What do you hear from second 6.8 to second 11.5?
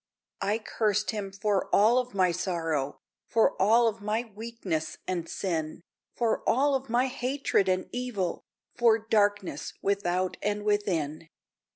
my hatred and evil, For darkness without and within.